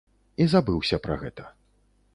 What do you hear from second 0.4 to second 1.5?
І забыўся пра гэта.